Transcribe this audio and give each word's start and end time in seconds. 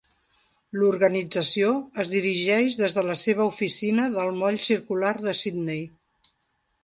L'organització 0.83 1.73
es 2.03 2.09
dirigeix 2.13 2.77
des 2.79 2.97
de 2.97 3.03
la 3.09 3.17
seva 3.23 3.47
oficina 3.53 4.07
del 4.15 4.33
moll 4.41 4.59
circular 4.69 5.15
de 5.27 5.35
Sydney. 5.43 5.85